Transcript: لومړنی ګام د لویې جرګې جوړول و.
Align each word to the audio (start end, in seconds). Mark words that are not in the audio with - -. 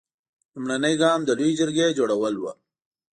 لومړنی 0.53 0.93
ګام 1.01 1.19
د 1.25 1.29
لویې 1.39 1.57
جرګې 1.59 1.95
جوړول 1.97 2.35
و. 2.37 2.43